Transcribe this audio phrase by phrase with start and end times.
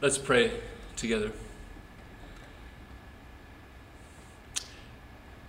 [0.00, 0.52] Let's pray
[0.94, 1.32] together.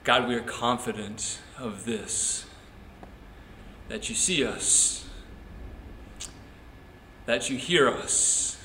[0.04, 2.48] God, we are confident of this
[3.90, 5.08] that you see us,
[7.28, 8.58] that you hear us,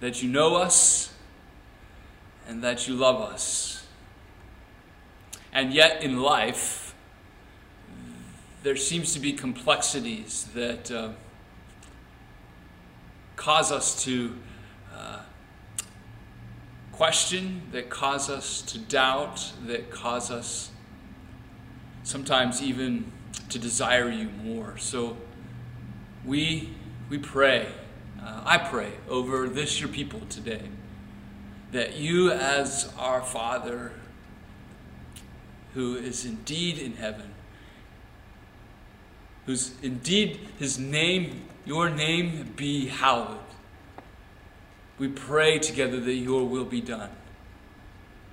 [0.00, 1.12] that you know us,
[2.48, 3.86] and that you love us.
[5.52, 6.94] And yet, in life,
[8.62, 10.90] there seems to be complexities that.
[10.90, 11.10] Uh,
[13.46, 14.34] cause us to
[14.92, 15.20] uh,
[16.90, 20.72] question, that cause us to doubt, that cause us
[22.02, 23.12] sometimes even
[23.48, 24.76] to desire you more.
[24.78, 25.16] So
[26.24, 26.74] we,
[27.08, 27.68] we pray,
[28.20, 30.62] uh, I pray over this your people today,
[31.70, 33.92] that you, as our Father,
[35.74, 37.32] who is indeed in heaven,
[39.44, 43.45] whose indeed his name your name be hallowed.
[44.98, 47.10] We pray together that your will be done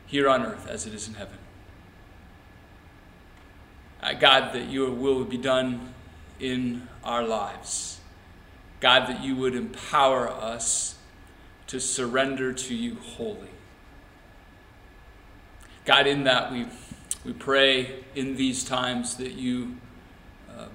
[0.05, 1.37] here on earth as it is in heaven.
[4.01, 5.93] Uh, God, that your will would be done
[6.39, 7.99] in our lives.
[8.79, 10.95] God, that you would empower us
[11.67, 13.47] to surrender to you wholly.
[15.85, 16.67] God, in that we,
[17.25, 19.77] we pray in these times that you
[20.49, 20.67] uh,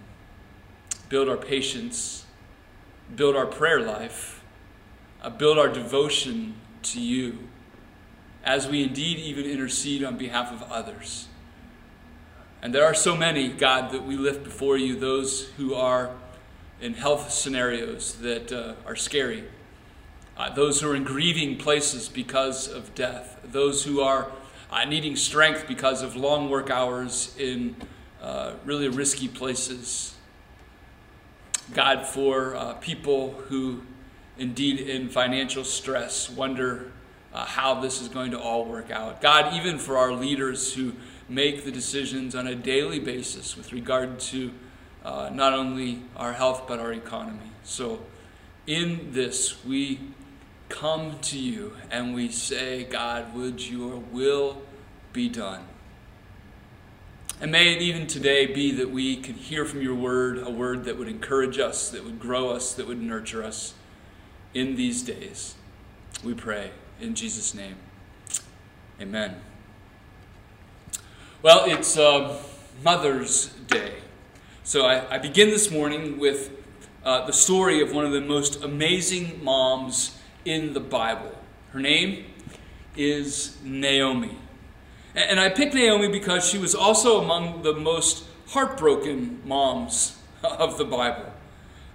[1.08, 2.24] build our patience
[3.14, 4.37] build our prayer life,
[5.22, 7.38] uh, build our devotion to you,
[8.44, 11.28] as we indeed even intercede on behalf of others.
[12.62, 16.10] And there are so many, God, that we lift before you, those who are
[16.80, 19.44] in health scenarios that uh, are scary,
[20.36, 24.30] uh, those who are in grieving places because of death, those who are
[24.70, 27.74] uh, needing strength because of long work hours in
[28.22, 30.14] uh, really risky places.
[31.74, 33.82] God, for uh, people who,
[34.38, 36.92] indeed, in financial stress, wonder
[37.32, 39.20] uh, how this is going to all work out.
[39.20, 40.94] God, even for our leaders who
[41.28, 44.50] make the decisions on a daily basis with regard to
[45.04, 47.50] uh, not only our health but our economy.
[47.62, 48.00] So,
[48.66, 50.00] in this, we
[50.68, 54.62] come to you and we say, God, would your will
[55.12, 55.64] be done?
[57.40, 60.84] And may it even today be that we can hear from your word a word
[60.84, 63.74] that would encourage us, that would grow us, that would nurture us
[64.58, 65.54] in these days.
[66.24, 67.76] We pray in Jesus' name.
[69.00, 69.36] Amen.
[71.42, 72.42] Well, it's uh,
[72.82, 73.94] Mother's Day.
[74.64, 76.50] So I, I, begin this morning with
[77.04, 81.32] uh, the story of one of the most amazing moms in the Bible.
[81.72, 82.24] Her name
[82.96, 84.36] is Naomi.
[85.14, 90.84] And I picked Naomi because she was also among the most heartbroken moms of the
[90.84, 91.32] Bible.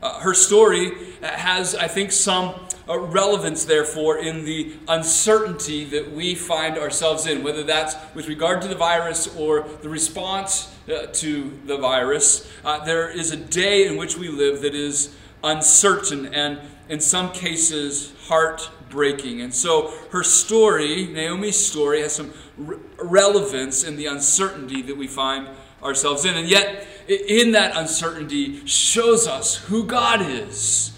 [0.04, 0.92] Uh, her story
[1.22, 2.56] has, I think, some
[2.90, 8.62] uh, relevance, therefore, in the uncertainty that we find ourselves in, whether that's with regard
[8.64, 12.52] to the virus or the response uh, to the virus.
[12.66, 16.60] Uh, there is a day in which we live that is uncertain and,
[16.90, 19.40] in some cases, heartbreaking.
[19.40, 25.08] And so her story, Naomi's story, has some re- relevance in the uncertainty that we
[25.08, 25.48] find
[25.84, 26.36] ourselves in.
[26.36, 30.94] And yet, in that uncertainty, shows us who God is,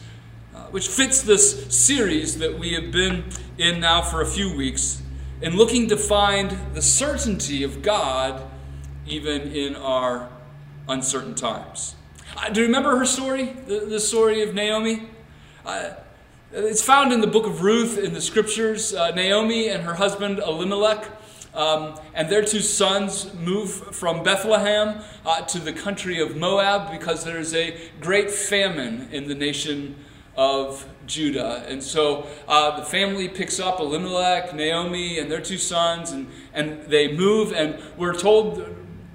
[0.56, 3.26] uh, which fits this series that we have been
[3.58, 5.02] in now for a few weeks,
[5.42, 8.44] in looking to find the certainty of God
[9.08, 10.30] even in our
[10.88, 11.96] uncertain times.
[12.38, 15.10] Uh, do you remember her story, the, the story of Naomi?
[15.66, 15.92] Uh,
[16.52, 18.94] it's found in the book of Ruth in the scriptures.
[18.94, 21.15] Uh, Naomi and her husband Elimelech
[21.56, 27.24] um, and their two sons move from Bethlehem uh, to the country of Moab because
[27.24, 29.96] there's a great famine in the nation
[30.36, 31.64] of Judah.
[31.68, 36.84] And so uh, the family picks up Elimelech, Naomi, and their two sons, and, and
[36.84, 37.54] they move.
[37.54, 38.68] And we're told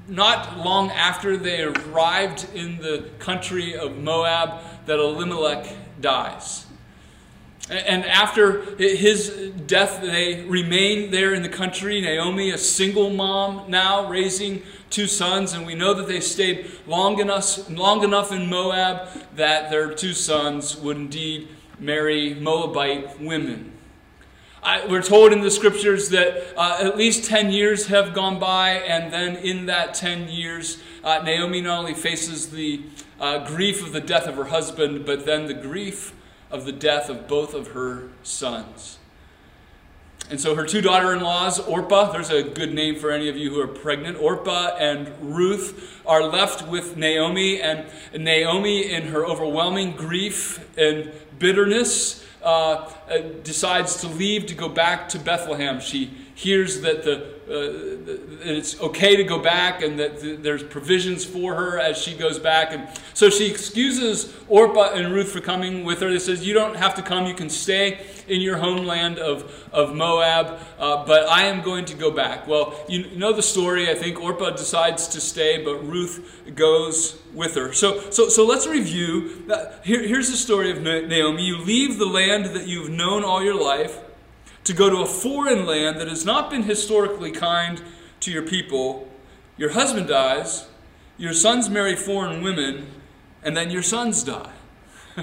[0.09, 5.67] not long after they arrived in the country of Moab that Elimelech
[6.01, 6.67] dies.
[7.71, 12.01] And after his death, they remain there in the country.
[12.01, 15.53] Naomi, a single mom now, raising two sons.
[15.53, 20.15] And we know that they stayed long enough, long enough in Moab that their two
[20.15, 23.73] sons would indeed marry Moabite women.
[24.65, 28.73] I, we're told in the scriptures that uh, at least 10 years have gone by,
[28.73, 32.83] and then in that 10 years, uh, Naomi not only faces the
[33.21, 36.13] uh, grief of the death of her husband, but then the grief
[36.51, 38.99] of the death of both of her sons.
[40.31, 43.37] And so her two daughter in laws, Orpah, there's a good name for any of
[43.37, 47.61] you who are pregnant, Orpah and Ruth, are left with Naomi.
[47.61, 47.87] And
[48.17, 51.11] Naomi, in her overwhelming grief and
[51.41, 52.47] bitterness, uh,
[53.11, 55.81] uh, decides to leave to go back to Bethlehem.
[55.81, 61.55] She hears that the uh, it's okay to go back and that there's provisions for
[61.55, 62.73] her as she goes back.
[62.73, 66.11] And so she excuses Orpah and Ruth for coming with her.
[66.11, 69.95] They says, You don't have to come, you can stay in your homeland of, of
[69.95, 72.47] Moab, uh, but I am going to go back.
[72.47, 73.91] Well, you know the story.
[73.91, 77.73] I think Orpah decides to stay, but Ruth goes with her.
[77.73, 79.47] So, so, so let's review.
[79.85, 81.45] Here, here's the story of Naomi.
[81.45, 83.99] You leave the land that you've known all your life
[84.65, 87.83] to go to a foreign land that has not been historically kind
[88.21, 89.09] to your people.
[89.57, 90.67] Your husband dies,
[91.19, 92.87] your sons marry foreign women,
[93.43, 94.53] and then your sons die.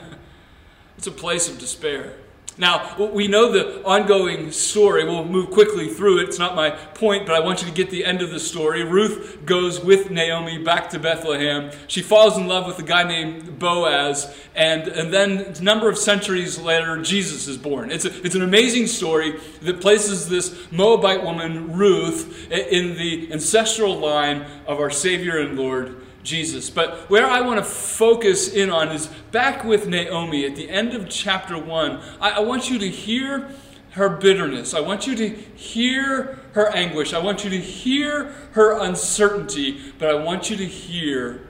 [0.98, 2.14] it's a place of despair.
[2.60, 5.04] Now, we know the ongoing story.
[5.04, 6.30] We'll move quickly through it.
[6.30, 8.84] It's not my point, but I want you to get the end of the story.
[8.84, 11.70] Ruth goes with Naomi back to Bethlehem.
[11.88, 16.00] She falls in love with a guy named Boaz, and, and then a number of
[16.00, 17.92] centuries later, Jesus is born.
[17.92, 24.00] It's, a, it's an amazing story that places this Moabite woman, Ruth, in the ancestral
[24.00, 26.70] line of our Savior and Lord Jesus.
[26.70, 30.94] But where I want to focus in on is back with Naomi at the end
[30.94, 32.02] of chapter 1.
[32.20, 33.50] I, I, want you to hear
[33.92, 34.74] her bitterness.
[34.74, 37.14] I want you to hear her anguish.
[37.14, 39.80] I want you to hear her uncertainty.
[39.98, 41.48] But I want you to hear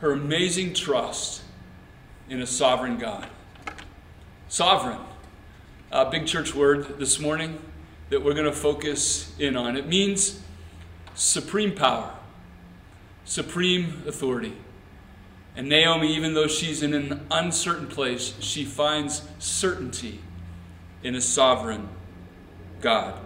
[0.00, 1.42] her amazing trust
[2.28, 3.26] in a sovereign God.
[4.48, 5.00] Sovereign.
[5.90, 7.58] A big church word this morning
[8.10, 9.76] that we're going to focus in on.
[9.76, 10.42] It means
[11.14, 12.18] supreme power
[13.24, 14.54] supreme authority.
[15.54, 20.20] And Naomi, even though she's in an uncertain place, she finds certainty
[21.02, 21.88] in a sovereign
[22.80, 23.18] God.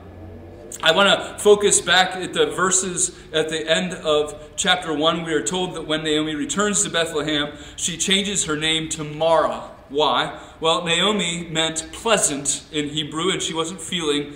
[0.82, 5.24] I want to focus back at the verses at the end of chapter 1.
[5.24, 9.70] We are told that when Naomi returns to Bethlehem, she changes her name to Mara.
[9.88, 10.38] Why?
[10.60, 14.34] Well, Naomi meant pleasant in Hebrew, and she wasn't feeling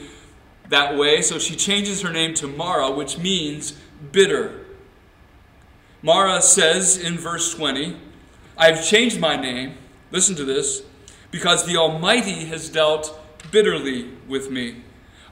[0.68, 3.72] that way, so she changes her name to Mara, which means
[4.12, 4.64] bitter.
[6.02, 7.96] Mara says in verse 20,
[8.56, 9.74] I have changed my name,
[10.10, 10.82] listen to this,
[11.30, 13.18] because the Almighty has dealt
[13.50, 14.82] bitterly with me.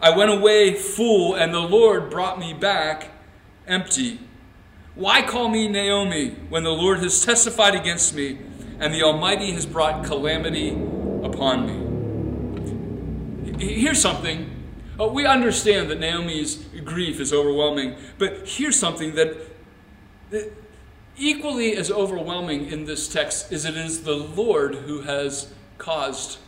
[0.00, 3.10] I went away full, and the Lord brought me back
[3.66, 4.20] empty.
[4.94, 8.38] Why call me Naomi when the Lord has testified against me,
[8.78, 10.70] and the Almighty has brought calamity
[11.22, 11.88] upon me?
[13.58, 14.54] Here's something.
[15.00, 19.36] Uh, we understand that Naomi's grief is overwhelming, but here's something that
[21.16, 26.38] Equally as overwhelming in this text is it is the Lord who has caused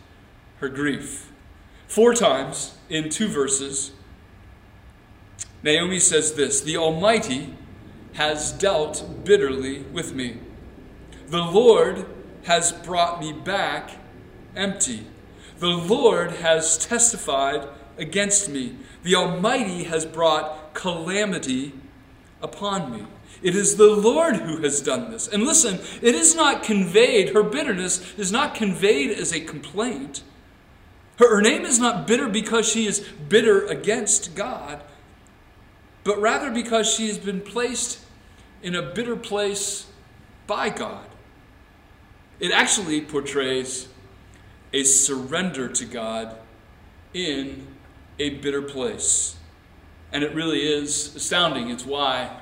[0.58, 1.32] her grief.
[1.88, 3.92] Four times in two verses,
[5.62, 7.56] Naomi says this The Almighty
[8.14, 10.38] has dealt bitterly with me.
[11.26, 12.06] The Lord
[12.44, 13.90] has brought me back
[14.56, 15.06] empty.
[15.58, 17.68] The Lord has testified
[17.98, 18.76] against me.
[19.02, 21.72] The Almighty has brought calamity
[22.40, 23.06] upon me.
[23.42, 25.26] It is the Lord who has done this.
[25.26, 30.22] And listen, it is not conveyed, her bitterness is not conveyed as a complaint.
[31.18, 34.82] Her, her name is not bitter because she is bitter against God,
[36.04, 38.00] but rather because she has been placed
[38.62, 39.86] in a bitter place
[40.46, 41.06] by God.
[42.40, 43.88] It actually portrays
[44.72, 46.36] a surrender to God
[47.12, 47.66] in
[48.18, 49.36] a bitter place.
[50.12, 51.70] And it really is astounding.
[51.70, 52.36] It's why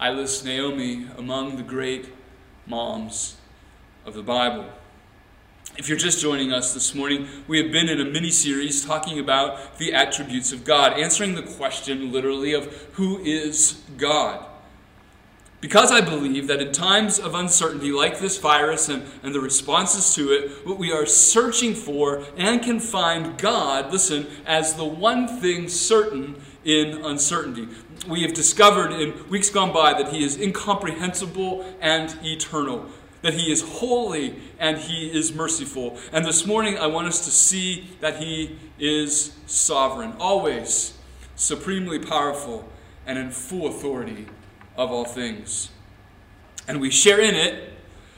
[0.00, 2.08] I list Naomi among the great
[2.66, 3.36] moms
[4.06, 4.64] of the Bible.
[5.76, 9.18] If you're just joining us this morning, we have been in a mini series talking
[9.18, 14.46] about the attributes of God, answering the question literally of who is God.
[15.60, 20.14] Because I believe that in times of uncertainty like this virus and, and the responses
[20.14, 25.28] to it, what we are searching for and can find God, listen, as the one
[25.28, 27.68] thing certain in uncertainty
[28.08, 32.86] we have discovered in weeks gone by that He is incomprehensible and eternal,
[33.22, 35.98] that He is holy and He is merciful.
[36.12, 40.94] And this morning, I want us to see that He is sovereign, always
[41.36, 42.68] supremely powerful
[43.06, 44.26] and in full authority
[44.76, 45.70] of all things.
[46.68, 47.74] And we share in it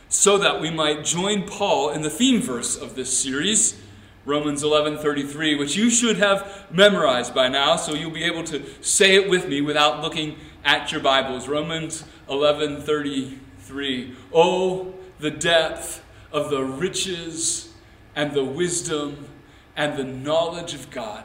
[0.09, 3.82] so that we might join Paul in the theme verse of this series
[4.25, 9.17] Romans 11:33, which you should have memorized by now, so you'll be able to say
[9.17, 11.49] it with me without looking at your Bibles.
[11.49, 14.14] Romans 11:33.
[14.33, 17.71] Oh, the depth of the riches
[18.14, 19.29] and the wisdom
[19.76, 21.25] and the knowledge of God.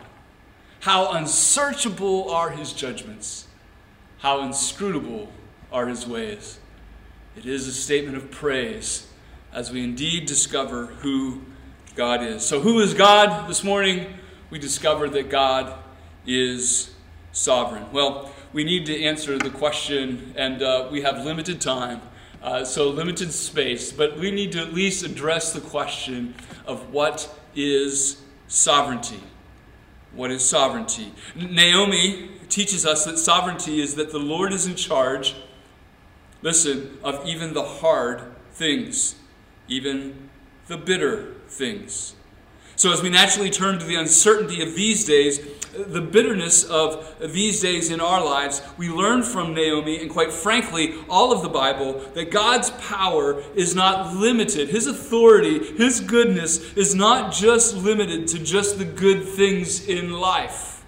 [0.82, 3.46] How unsearchable are his judgments.
[4.20, 5.32] How inscrutable
[5.72, 6.60] are his ways.
[7.36, 9.08] It is a statement of praise
[9.54, 11.42] as we indeed discover who
[11.98, 12.46] God is.
[12.46, 13.50] So, who is God?
[13.50, 14.06] This morning
[14.52, 15.74] we discovered that God
[16.28, 16.94] is
[17.32, 17.92] sovereign.
[17.92, 22.02] Well, we need to answer the question, and uh, we have limited time,
[22.44, 26.36] uh, so limited space, but we need to at least address the question
[26.68, 29.24] of what is sovereignty.
[30.14, 31.12] What is sovereignty?
[31.36, 35.34] Naomi teaches us that sovereignty is that the Lord is in charge,
[36.44, 39.16] listen, of even the hard things,
[39.68, 40.30] even
[40.68, 42.16] the bitter things.
[42.78, 45.40] So, as we naturally turn to the uncertainty of these days,
[45.74, 50.94] the bitterness of these days in our lives, we learn from Naomi and, quite frankly,
[51.10, 54.70] all of the Bible that God's power is not limited.
[54.70, 60.84] His authority, His goodness is not just limited to just the good things in life.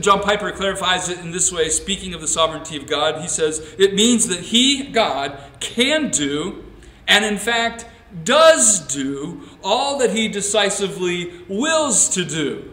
[0.00, 3.20] John Piper clarifies it in this way, speaking of the sovereignty of God.
[3.20, 6.64] He says, It means that He, God, can do,
[7.06, 7.86] and in fact
[8.22, 12.70] does do, all that He decisively wills to do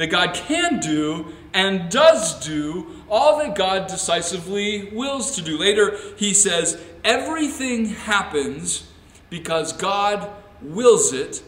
[0.00, 5.58] that God can do and does do all that God decisively wills to do.
[5.58, 8.90] Later, he says, everything happens
[9.28, 10.30] because God
[10.62, 11.42] wills it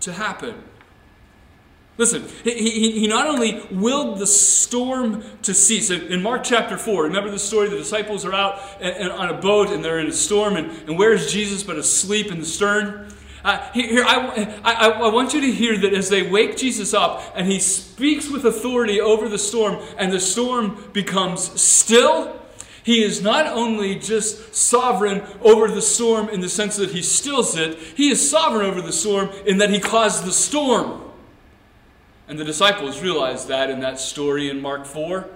[0.00, 0.62] to happen.
[1.96, 5.90] Listen, he, he, he not only willed the storm to cease.
[5.90, 7.68] In Mark chapter 4, remember the story?
[7.68, 10.70] The disciples are out and, and on a boat and they're in a storm, and,
[10.88, 13.12] and where's Jesus but asleep in the stern?
[13.44, 17.22] Uh, here, I, I, I want you to hear that as they wake Jesus up
[17.36, 22.40] and he speaks with authority over the storm, and the storm becomes still,
[22.82, 27.56] he is not only just sovereign over the storm in the sense that he stills
[27.56, 31.03] it, he is sovereign over the storm in that he caused the storm.
[32.28, 35.28] And the disciples realized that in that story in Mark 4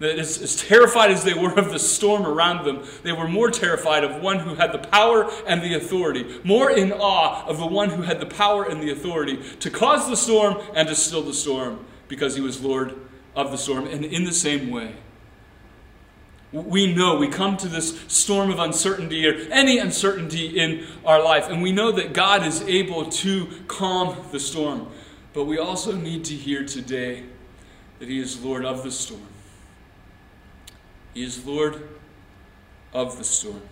[0.00, 3.50] that as, as, terrified as they were of the storm around them, they were more
[3.50, 7.66] terrified of one who had the power and the authority, more in awe of the
[7.66, 11.22] one who had the power and the authority to cause the storm and to still
[11.22, 12.94] the storm because he was Lord
[13.36, 13.86] of the storm.
[13.86, 14.94] And in the same way,
[16.50, 21.48] we know we come to this storm of uncertainty or any uncertainty in our life,
[21.48, 24.88] and we know that God is able to calm the storm.
[25.32, 27.24] But we also need to hear today
[27.98, 29.26] that He is Lord of the storm.
[31.14, 31.88] He is Lord
[32.92, 33.62] of the storm.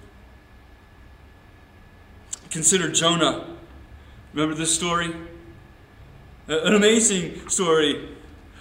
[2.50, 3.46] Consider Jonah.
[4.32, 5.14] Remember this story?
[6.46, 8.08] An amazing story.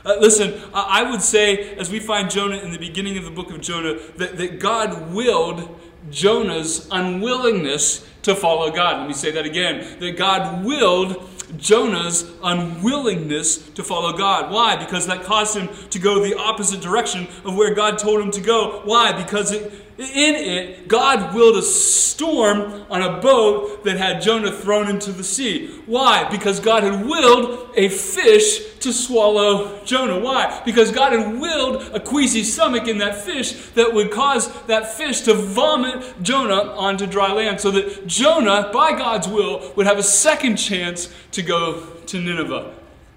[0.05, 3.51] Uh, listen, I would say, as we find Jonah in the beginning of the book
[3.51, 8.99] of Jonah, that, that God willed Jonah's unwillingness to follow God.
[8.99, 9.99] Let me say that again.
[9.99, 14.51] That God willed Jonah's unwillingness to follow God.
[14.51, 14.75] Why?
[14.75, 18.41] Because that caused him to go the opposite direction of where God told him to
[18.41, 18.81] go.
[18.83, 19.13] Why?
[19.13, 24.89] Because it, in it, God willed a storm on a boat that had Jonah thrown
[24.89, 25.69] into the sea.
[25.87, 26.29] Why?
[26.29, 30.19] Because God had willed a fish to swallow Jonah.
[30.19, 30.61] Why?
[30.63, 35.21] Because God had willed a queasy stomach in that fish that would cause that fish
[35.21, 40.03] to vomit Jonah onto dry land so that Jonah, by God's will, would have a
[40.03, 42.75] second chance to go to Nineveh.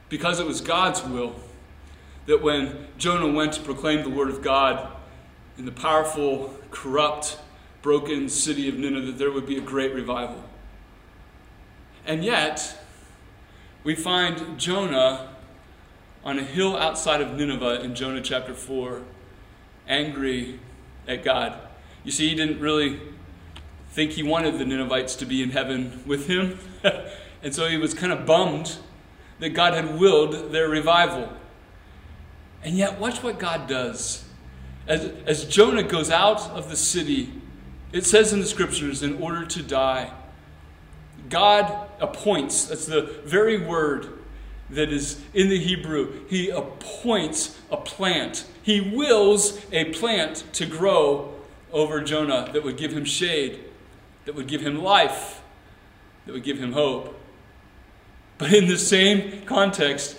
[0.08, 1.34] Because it was God's will
[2.26, 4.96] that when Jonah went to proclaim the word of God
[5.60, 7.38] in the powerful corrupt,
[7.82, 10.42] broken city of Nineveh, that there would be a great revival.
[12.06, 12.82] And yet,
[13.84, 15.36] we find Jonah
[16.24, 19.02] on a hill outside of Nineveh in Jonah chapter 4,
[19.86, 20.58] angry
[21.06, 21.60] at God.
[22.04, 22.98] You see, he didn't really
[23.90, 26.58] think he wanted the Ninevites to be in heaven with him.
[27.42, 28.78] and so he was kind of bummed
[29.40, 31.30] that God had willed their revival.
[32.64, 34.24] And yet, watch what God does.
[34.90, 37.32] As, as Jonah goes out of the city,
[37.92, 40.10] it says in the scriptures, in order to die,
[41.28, 44.08] God appoints, that's the very word
[44.68, 46.26] that is in the Hebrew.
[46.28, 48.44] He appoints a plant.
[48.64, 51.34] He wills a plant to grow
[51.72, 53.60] over Jonah that would give him shade,
[54.24, 55.40] that would give him life,
[56.26, 57.16] that would give him hope.
[58.38, 60.16] But in the same context,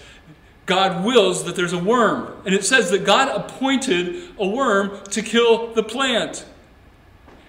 [0.71, 2.33] God wills that there's a worm.
[2.45, 6.45] And it says that God appointed a worm to kill the plant.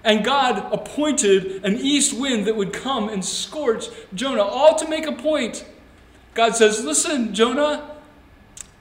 [0.03, 5.05] And God appointed an east wind that would come and scorch Jonah, all to make
[5.05, 5.65] a point.
[6.33, 7.95] God says, Listen, Jonah,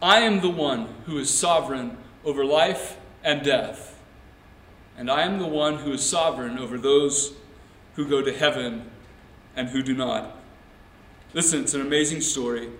[0.02, 3.96] I am the one who is sovereign over life and death.
[4.99, 7.34] And I am the one who is sovereign over those
[7.94, 8.90] who go to heaven
[9.54, 10.37] and who do not.
[11.32, 12.70] Listen, it's an amazing story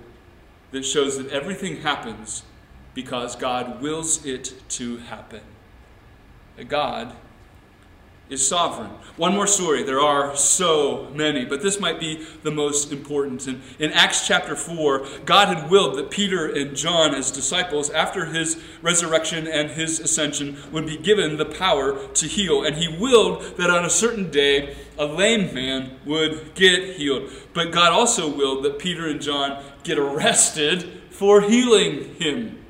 [0.73, 2.43] that shows that everything happens
[2.95, 5.41] because God wills it to happen.
[6.69, 7.15] God
[8.33, 8.91] is sovereign.
[9.17, 9.83] One more story.
[9.83, 13.47] There are so many, but this might be the most important.
[13.47, 18.25] In, in Acts chapter 4, God had willed that Peter and John, as disciples, after
[18.25, 22.65] his resurrection and his ascension, would be given the power to heal.
[22.65, 27.31] And he willed that on a certain day, a lame man would get healed.
[27.53, 32.62] But God also willed that Peter and John get arrested for healing him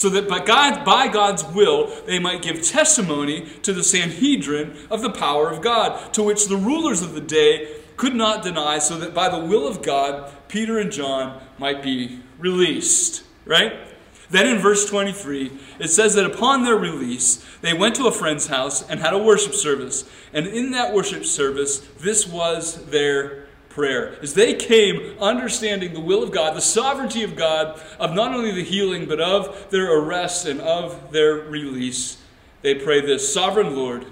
[0.00, 5.02] so that by, God, by God's will they might give testimony to the Sanhedrin of
[5.02, 8.96] the power of God, to which the rulers of the day could not deny, so
[8.96, 13.24] that by the will of God, Peter and John might be released.
[13.44, 13.74] Right?
[14.30, 18.46] Then in verse 23, it says that upon their release, they went to a friend's
[18.46, 20.08] house and had a worship service.
[20.32, 24.18] And in that worship service, this was their prayer.
[24.20, 28.52] As they came understanding the will of God, the sovereignty of God, of not only
[28.52, 32.18] the healing, but of their arrest and of their release,
[32.62, 34.04] they pray this Sovereign Lord,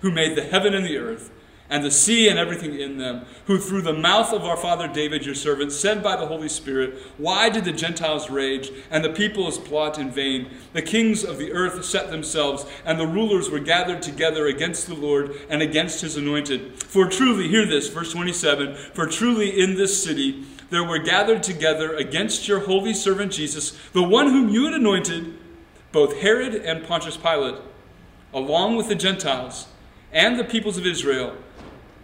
[0.00, 1.30] who made the heaven and the earth,
[1.68, 5.26] and the sea and everything in them, who through the mouth of our father David,
[5.26, 9.58] your servant, said by the Holy Spirit, Why did the Gentiles rage, and the peoples
[9.58, 10.50] plot in vain?
[10.72, 14.94] The kings of the earth set themselves, and the rulers were gathered together against the
[14.94, 16.82] Lord and against his anointed.
[16.82, 21.94] For truly, hear this, verse 27 For truly in this city there were gathered together
[21.94, 25.34] against your holy servant Jesus, the one whom you had anointed,
[25.92, 27.60] both Herod and Pontius Pilate,
[28.34, 29.68] along with the Gentiles
[30.12, 31.36] and the peoples of Israel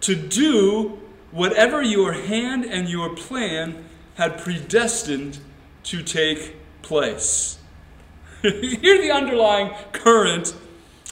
[0.03, 0.99] to do
[1.31, 3.83] whatever your hand and your plan
[4.15, 5.39] had predestined
[5.83, 7.57] to take place.
[8.41, 10.53] Hear the underlying current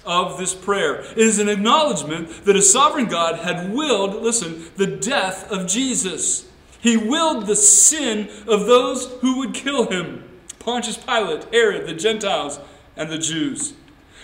[0.06, 1.02] of this prayer.
[1.02, 6.50] It is an acknowledgement that a sovereign God had willed, listen, the death of Jesus.
[6.80, 10.28] He willed the sin of those who would kill him
[10.60, 12.60] Pontius Pilate, Herod, the Gentiles,
[12.96, 13.74] and the Jews.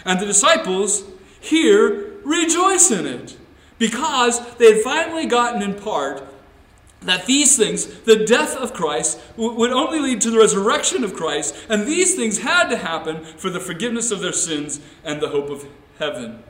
[0.06, 1.04] And the disciples
[1.40, 3.38] here rejoice in it
[3.78, 6.24] because they had finally gotten in part
[7.02, 11.56] that these things, the death of Christ, would only lead to the resurrection of Christ,
[11.70, 15.50] and these things had to happen for the forgiveness of their sins and the hope
[15.50, 15.66] of
[16.00, 16.44] heaven.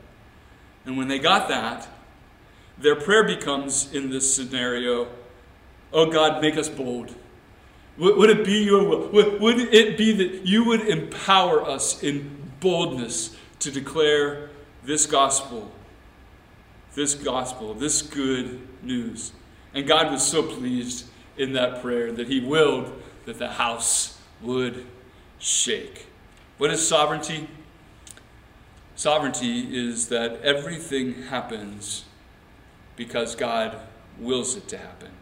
[0.86, 1.86] And when they got that,
[2.78, 5.08] their prayer becomes in this scenario
[5.92, 7.14] Oh God, make us bold.
[7.96, 9.08] Would it be your will?
[9.08, 14.50] Would it be that you would empower us in boldness to declare
[14.84, 15.72] this gospel
[16.98, 19.30] this gospel, this good news.
[19.72, 21.06] And God was so pleased
[21.36, 22.92] in that prayer that He willed
[23.24, 24.84] that the house would
[25.38, 26.06] shake.
[26.58, 27.48] What is sovereignty?
[28.96, 32.04] Sovereignty is that everything happens
[32.96, 33.78] because God
[34.18, 35.12] wills it to happen.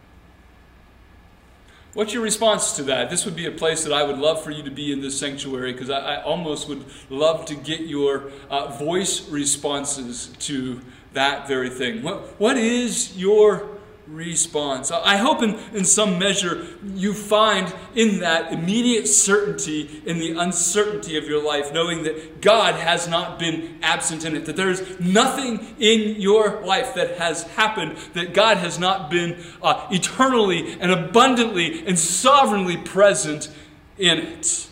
[1.93, 3.11] What's your response to that?
[3.11, 5.19] This would be a place that I would love for you to be in this
[5.19, 10.81] sanctuary because I, I, almost would love to get your uh, voice responses to
[11.17, 12.03] that very thing.
[12.03, 13.69] What, what is your
[14.05, 14.91] response?
[14.91, 21.17] I hope in, in some measure you find in that immediate certainty in the uncertainty
[21.17, 24.99] of your life, knowing that God has not been absent in it, that there is
[24.99, 30.91] nothing in your life that has happened that God has not been uh, eternally and
[30.91, 33.49] abundantly and sovereignly present
[33.97, 34.67] in it.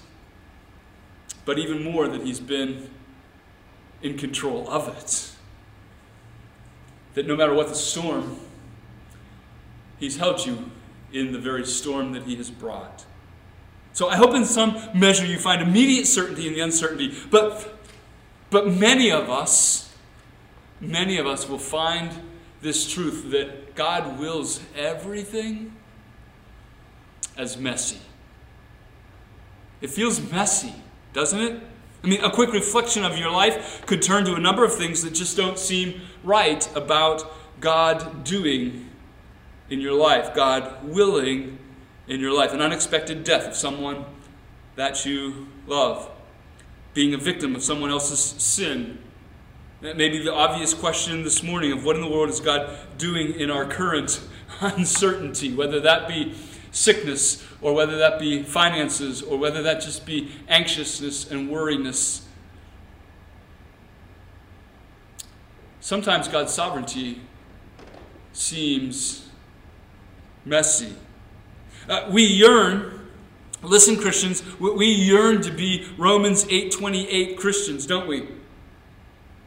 [1.44, 2.92] But even more, that He's been
[4.04, 5.35] in control of it
[7.15, 8.38] that no matter what the storm,
[9.97, 10.71] He's held you
[11.12, 13.06] in the very storm that He has brought.
[13.93, 17.15] So I hope in some measure you find immediate certainty in the uncertainty.
[17.32, 17.80] But,
[18.49, 19.93] but many of us,
[20.82, 22.12] many of us will find
[22.62, 25.73] this truth that God wills everything
[27.38, 27.99] as messy.
[29.80, 30.73] It feels messy,
[31.13, 31.62] doesn't it?
[32.04, 35.04] I mean, a quick reflection of your life could turn to a number of things
[35.04, 38.90] that just don't seem right about God doing
[39.70, 41.58] in your life, God willing
[42.08, 42.54] in your life.
[42.54, 44.06] An unexpected death of someone
[44.76, 46.10] that you love,
[46.94, 49.00] being a victim of someone else's sin.
[49.82, 52.78] That may be the obvious question this morning of what in the world is God
[52.98, 54.22] doing in our current
[54.62, 56.36] uncertainty, whether that be
[56.72, 62.25] sickness, or whether that be finances, or whether that just be anxiousness and worriness.
[65.86, 67.21] Sometimes God's sovereignty
[68.34, 69.30] seems
[70.43, 70.95] messy.
[71.88, 73.08] Uh, we yearn,
[73.62, 78.28] listen, Christians, we yearn to be Romans 8:28 Christians, don't we?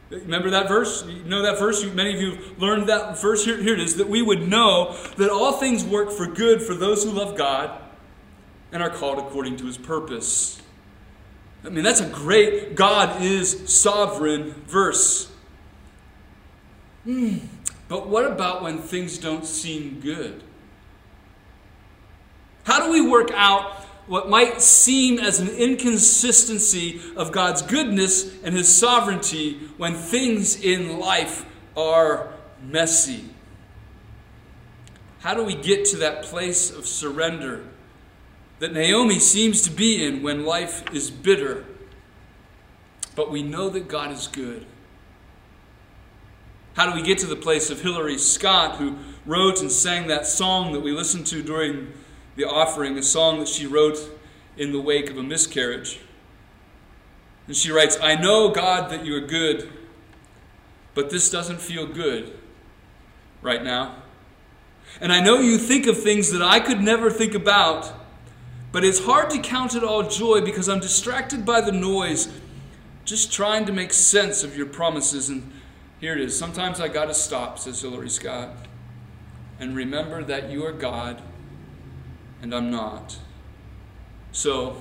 [0.09, 1.03] Remember that verse?
[1.05, 1.83] You know that verse?
[1.83, 3.43] Many of you have learned that verse.
[3.43, 6.73] Here, here it is that we would know that all things work for good for
[6.73, 7.81] those who love God
[8.71, 10.61] and are called according to his purpose.
[11.65, 15.29] I mean, that's a great God is sovereign verse.
[17.09, 17.39] Mm,
[17.87, 20.43] but what about when things don't seem good?
[22.65, 23.73] How do we work out
[24.05, 30.99] what might seem as an inconsistency of God's goodness and His sovereignty when things in
[30.99, 31.45] life
[31.75, 33.25] are messy?
[35.21, 37.65] How do we get to that place of surrender
[38.59, 41.65] that Naomi seems to be in when life is bitter?
[43.15, 44.67] But we know that God is good.
[46.79, 50.25] How do we get to the place of Hillary Scott, who wrote and sang that
[50.25, 51.91] song that we listened to during
[52.37, 53.97] the offering, a song that she wrote
[54.55, 55.99] in the wake of a miscarriage?
[57.47, 59.69] And she writes, I know, God, that you are good,
[60.93, 62.39] but this doesn't feel good
[63.41, 63.95] right now.
[65.01, 67.91] And I know you think of things that I could never think about,
[68.71, 72.29] but it's hard to count it all joy because I'm distracted by the noise,
[73.03, 75.27] just trying to make sense of your promises.
[75.27, 75.51] And
[75.99, 76.37] here it is.
[76.37, 78.49] Sometimes I got to stop, says Hillary Scott,
[79.59, 81.21] and remember that you are God
[82.41, 83.17] and I'm not.
[84.31, 84.77] So,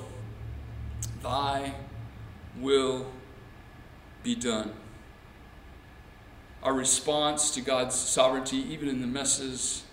[1.23, 1.75] thy
[2.59, 3.07] will
[4.23, 4.73] be done.
[6.63, 9.85] Our response to God's sovereignty, even in the messes,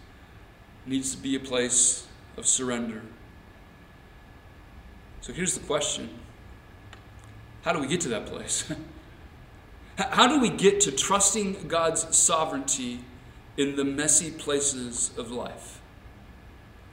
[0.86, 2.08] needs to be a place
[2.38, 3.02] of surrender.
[5.22, 6.10] So here's the question
[7.64, 8.72] How do we get to that place?
[9.98, 13.00] How do we get to trusting God's sovereignty
[13.58, 15.80] in the messy places of life?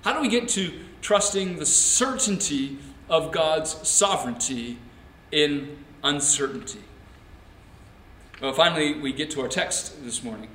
[0.04, 4.78] How do we get to trusting the certainty of God's sovereignty
[5.32, 6.80] in uncertainty?
[8.40, 10.48] Well, finally, we get to our text this morning.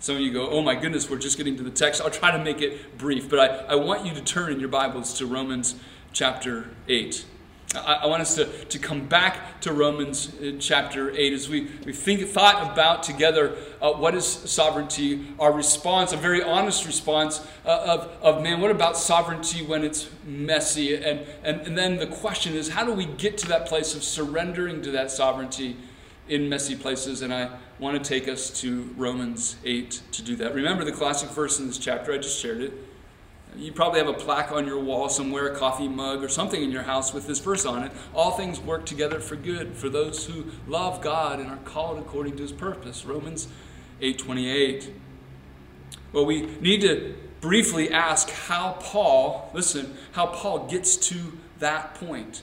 [0.00, 2.00] Some of you go, oh my goodness, we're just getting to the text.
[2.00, 4.70] I'll try to make it brief, but I, I want you to turn in your
[4.70, 5.74] Bibles to Romans
[6.12, 7.24] chapter 8.
[7.72, 11.92] I, want us to, to come back to Romans uh, chapter 8 as we, we
[11.92, 17.68] think, thought about together uh, what is sovereignty, our response, a very honest response uh,
[17.70, 20.96] of, of, man, what about sovereignty when it's messy?
[20.96, 24.02] And, and, and then the question is, how do we get to that place of
[24.02, 25.76] surrendering to that sovereignty
[26.28, 27.22] in messy places?
[27.22, 30.54] And I want to take us to Romans 8 to do that.
[30.54, 32.72] Remember the classic verse in this chapter, I just shared it.
[33.56, 36.70] You probably have a plaque on your wall somewhere, a coffee mug, or something in
[36.70, 37.92] your house with this verse on it.
[38.14, 42.36] All things work together for good for those who love God and are called according
[42.36, 43.04] to his purpose.
[43.04, 43.48] Romans
[44.00, 44.90] 8:28.
[46.12, 51.16] Well, we need to briefly ask how Paul, listen, how Paul gets to
[51.58, 52.42] that point.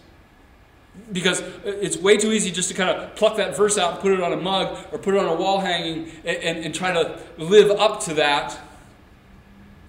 [1.12, 4.12] Because it's way too easy just to kind of pluck that verse out and put
[4.12, 6.91] it on a mug or put it on a wall hanging and, and, and try
[6.91, 8.58] to live up to that,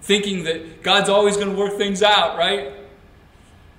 [0.09, 2.73] thinking that God's always going to work things out, right?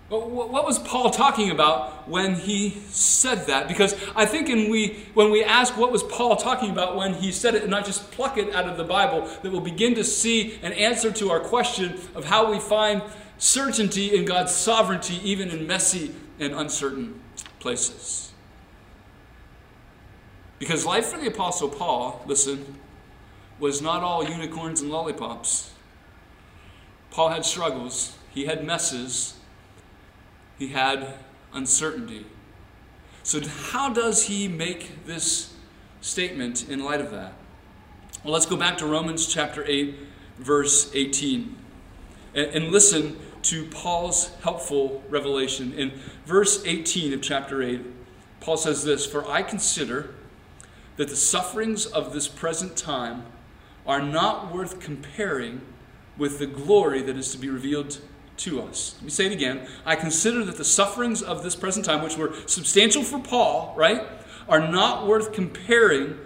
[0.08, 3.66] But what was Paul talking about when he said that?
[3.66, 7.56] Because I think we, when we ask what was Paul talking about when he said
[7.56, 10.56] it, and not just pluck it out of the Bible, that we'll begin to see
[10.62, 13.02] an answer to our question of how we find
[13.38, 17.20] certainty in God's sovereignty, even in messy and uncertain
[17.58, 18.30] places.
[20.60, 22.78] Because life for the Apostle Paul, listen,
[23.58, 25.72] was not all unicorns and lollipops.
[27.10, 29.34] Paul had struggles, he had messes,
[30.58, 31.14] he had
[31.52, 32.26] uncertainty.
[33.22, 35.54] So, how does he make this
[36.00, 37.32] statement in light of that?
[38.24, 39.94] Well, let's go back to Romans chapter 8,
[40.38, 41.56] verse 18,
[42.34, 45.72] and, and listen to Paul's helpful revelation.
[45.72, 45.92] In
[46.26, 47.80] verse 18 of chapter 8,
[48.40, 50.14] Paul says this For I consider
[50.96, 53.24] that the sufferings of this present time
[53.86, 55.62] are not worth comparing
[56.20, 57.98] with the glory that is to be revealed
[58.36, 58.94] to us.
[58.96, 59.66] Let me say it again.
[59.86, 64.06] I consider that the sufferings of this present time, which were substantial for Paul, right,
[64.46, 66.18] are not worth comparing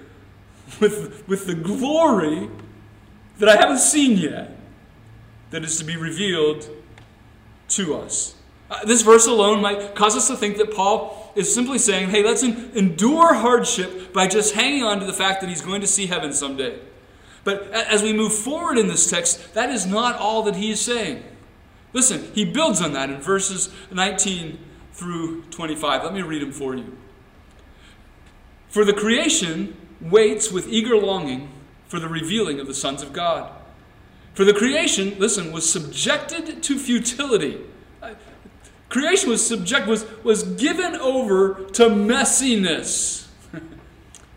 [0.81, 2.51] with, with the glory
[3.39, 4.57] that I haven't seen yet
[5.51, 6.69] that is to be revealed
[7.69, 8.35] to us.
[8.71, 12.25] Uh, this verse alone might cause us to think that Paul is simply saying, hey,
[12.25, 16.07] let's endure hardship by just hanging on to the fact that he's going to see
[16.07, 16.81] heaven someday.
[17.45, 20.81] But as we move forward in this text, that is not all that he is
[20.81, 21.23] saying.
[21.93, 24.59] Listen, he builds on that in verses 19
[24.93, 26.03] through 25.
[26.03, 26.97] Let me read them for you.
[28.69, 31.51] For the creation waits with eager longing
[31.87, 33.53] for the revealing of the sons of God.
[34.35, 37.61] For the creation, listen, was subjected to futility.
[38.03, 38.15] Uh,
[38.89, 43.29] creation was subject was, was given over to messiness.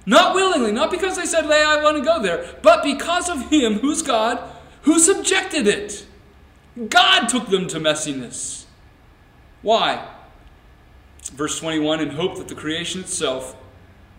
[0.07, 3.49] Not willingly, not because they said, Hey, I want to go there, but because of
[3.49, 4.39] him, who's God,
[4.83, 6.05] who subjected it.
[6.89, 8.65] God took them to messiness.
[9.61, 10.07] Why?
[11.33, 13.55] Verse 21 in hope that the creation itself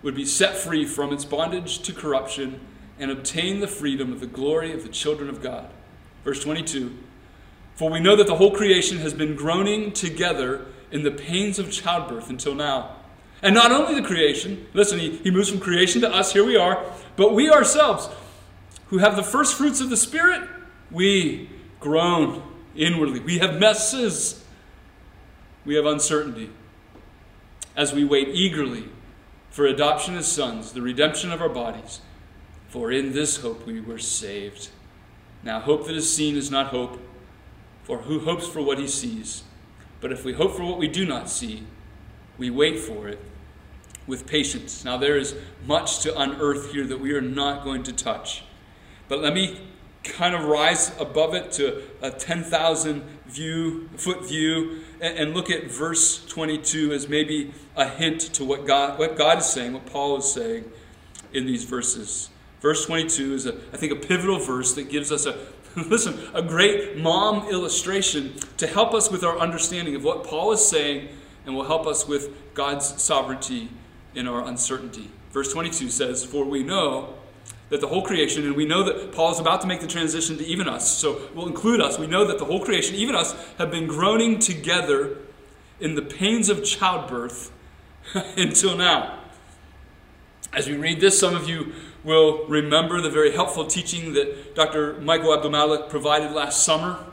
[0.02, 2.60] would be set free from its bondage to corruption
[2.98, 5.70] and obtain the freedom of the glory of the children of God.
[6.22, 6.96] Verse 22
[7.76, 11.72] For we know that the whole creation has been groaning together in the pains of
[11.72, 12.96] childbirth until now.
[13.42, 16.56] And not only the creation, listen, he, he moves from creation to us, here we
[16.56, 16.84] are,
[17.16, 18.08] but we ourselves,
[18.88, 20.48] who have the first fruits of the Spirit,
[20.90, 21.48] we
[21.78, 22.42] groan
[22.74, 23.20] inwardly.
[23.20, 24.44] We have messes.
[25.64, 26.50] We have uncertainty
[27.76, 28.88] as we wait eagerly
[29.50, 32.00] for adoption as sons, the redemption of our bodies.
[32.68, 34.70] For in this hope we were saved.
[35.42, 36.98] Now, hope that is seen is not hope,
[37.84, 39.44] for who hopes for what he sees?
[40.00, 41.64] But if we hope for what we do not see,
[42.36, 43.20] we wait for it
[44.08, 44.84] with patience.
[44.84, 48.42] Now, there is much to unearth here that we are not going to touch.
[49.06, 49.60] But let me
[50.02, 55.70] kind of rise above it to a 10,000 view, foot view and, and, look at
[55.70, 60.16] verse 22 as maybe a hint to what God, what God is saying, what Paul
[60.16, 60.64] is saying
[61.34, 62.30] in these verses.
[62.60, 65.38] Verse 22 is, a, I think, a pivotal verse that gives us a,
[65.76, 70.66] listen, a great mom illustration to help us with our understanding of what Paul is
[70.66, 71.08] saying
[71.44, 73.68] and will help us with God's sovereignty
[74.14, 75.10] in our uncertainty.
[75.32, 77.14] Verse 22 says, For we know
[77.70, 80.38] that the whole creation, and we know that Paul is about to make the transition
[80.38, 81.98] to even us, so we'll include us.
[81.98, 85.18] We know that the whole creation, even us, have been groaning together
[85.80, 87.50] in the pains of childbirth
[88.36, 89.18] until now.
[90.52, 91.72] As we read this, some of you
[92.04, 94.98] will remember the very helpful teaching that Dr.
[95.00, 97.04] Michael Abdul provided last summer.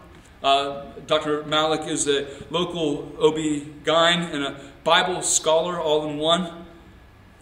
[0.41, 1.43] Uh, Dr.
[1.43, 6.64] Malik is a local OB-GYN and a Bible scholar all in one.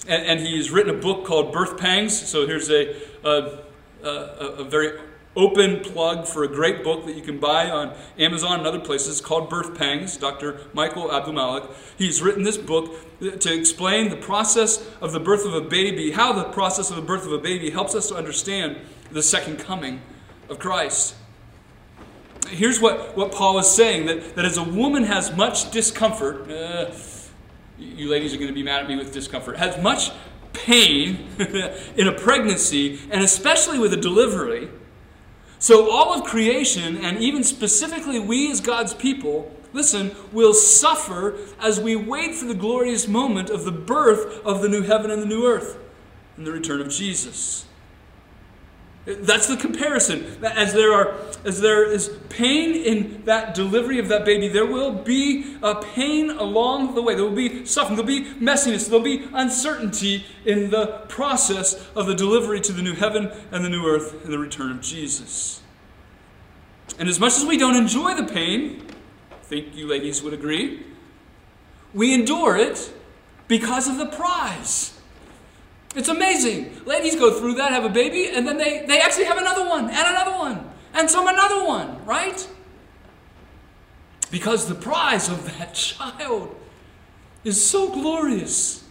[0.08, 2.28] And, and he's written a book called Birth Pangs.
[2.28, 3.60] So here's a, a,
[4.04, 5.00] a, a very
[5.36, 9.20] open plug for a great book that you can buy on Amazon and other places
[9.20, 10.62] called Birth Pangs, Dr.
[10.74, 11.64] Michael Abdul Malik.
[11.98, 16.34] He's written this book to explain the process of the birth of a baby, how
[16.34, 18.78] the process of the birth of a baby helps us to understand
[19.12, 20.02] the second coming
[20.50, 21.16] of Christ.
[22.50, 26.92] Here's what, what Paul is saying that, that as a woman has much discomfort, uh,
[27.78, 30.12] you ladies are going to be mad at me with discomfort, has much
[30.54, 31.28] pain
[31.98, 34.70] in a pregnancy, and especially with a delivery.
[35.60, 41.80] So, all of creation, and even specifically we as God's people, listen, will suffer as
[41.80, 45.26] we wait for the glorious moment of the birth of the new heaven and the
[45.26, 45.78] new earth
[46.38, 47.66] and the return of Jesus.
[49.06, 50.24] That's the comparison.
[50.44, 54.94] As there are, as there is pain in that delivery of that baby, there will
[54.94, 57.14] be a pain along the way.
[57.14, 57.98] There will be suffering.
[57.98, 58.88] There'll be messiness.
[58.88, 63.70] There'll be uncertainty in the process of the delivery to the new heaven and the
[63.70, 65.62] new earth and the return of Jesus.
[66.98, 68.88] And as much as we don't enjoy the pain,
[69.32, 70.86] I think you ladies would agree,
[71.94, 72.94] we endure it
[73.50, 74.93] because of the prize.
[75.96, 76.86] It's amazing.
[76.86, 79.86] Ladies go through that, have a baby, and then they, they actually have another one,
[79.86, 82.48] and another one, and some another one, right?
[84.32, 86.56] Because the prize of that child
[87.44, 88.84] is so glorious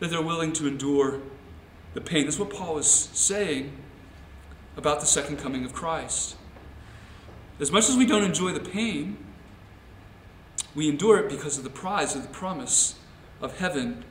[0.00, 1.20] that they're willing to endure
[1.94, 2.24] the pain.
[2.24, 3.72] That's what Paul is saying
[4.76, 6.36] about the second coming of Christ.
[7.60, 9.18] As much as we don't enjoy the pain,
[10.74, 12.96] we endure it because of the prize of the promise
[13.40, 14.04] of heaven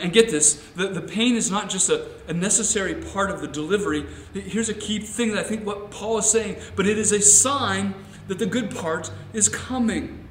[0.00, 3.48] and get this the, the pain is not just a, a necessary part of the
[3.48, 4.06] delivery.
[4.34, 7.20] Here's a key thing that I think what Paul is saying, but it is a
[7.20, 7.94] sign
[8.28, 10.28] that the good part is coming.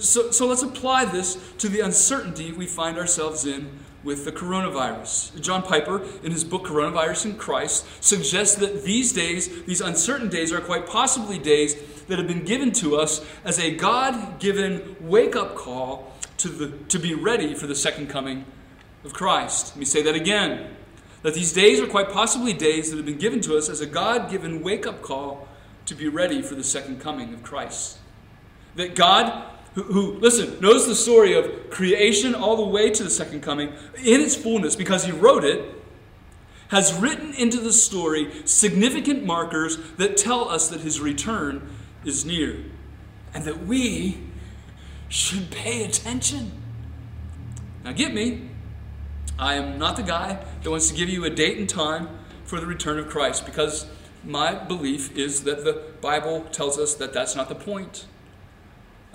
[0.00, 3.70] So, so let's apply this to the uncertainty we find ourselves in
[4.02, 5.40] with the coronavirus.
[5.40, 10.52] John Piper, in his book Coronavirus and Christ, suggests that these days, these uncertain days,
[10.52, 11.74] are quite possibly days
[12.06, 16.68] that have been given to us as a God given wake up call to, the,
[16.86, 18.44] to be ready for the second coming
[19.06, 19.68] of Christ.
[19.68, 20.76] Let me say that again.
[21.22, 23.86] That these days are quite possibly days that have been given to us as a
[23.86, 25.48] God given wake up call
[25.86, 27.98] to be ready for the second coming of Christ.
[28.74, 33.10] That God, who, who, listen, knows the story of creation all the way to the
[33.10, 33.72] second coming
[34.04, 35.72] in its fullness because He wrote it,
[36.68, 41.68] has written into the story significant markers that tell us that His return
[42.04, 42.56] is near.
[43.32, 44.18] And that we
[45.08, 46.52] should pay attention.
[47.84, 48.50] Now, get me.
[49.38, 52.08] I am not the guy that wants to give you a date and time
[52.44, 53.86] for the return of Christ because
[54.24, 58.06] my belief is that the Bible tells us that that's not the point.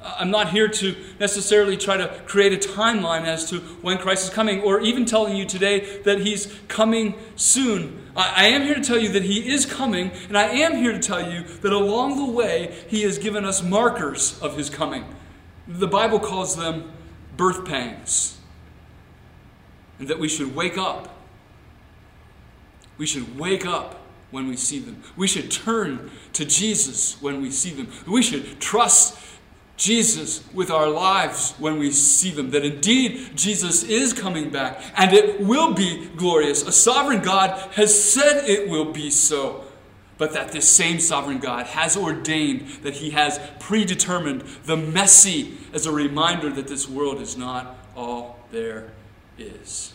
[0.03, 4.29] I'm not here to necessarily try to create a timeline as to when Christ is
[4.31, 8.01] coming, or even telling you today that He's coming soon.
[8.15, 10.99] I am here to tell you that He is coming, and I am here to
[10.99, 15.05] tell you that along the way He has given us markers of His coming.
[15.67, 16.91] The Bible calls them
[17.37, 18.40] birth pangs.
[20.01, 21.15] And that we should wake up.
[22.97, 25.03] We should wake up when we see them.
[25.15, 27.87] We should turn to Jesus when we see them.
[28.07, 29.19] We should trust
[29.77, 32.49] Jesus with our lives when we see them.
[32.49, 36.63] That indeed Jesus is coming back and it will be glorious.
[36.63, 39.65] A sovereign God has said it will be so.
[40.17, 45.85] But that this same sovereign God has ordained, that he has predetermined the messy as
[45.85, 48.89] a reminder that this world is not all there
[49.37, 49.93] is.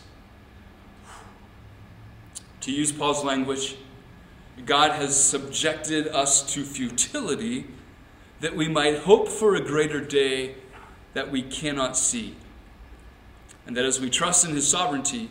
[2.61, 3.77] To use Paul's language,
[4.65, 7.67] God has subjected us to futility
[8.39, 10.55] that we might hope for a greater day
[11.13, 12.35] that we cannot see.
[13.65, 15.29] And that as we trust in His sovereignty,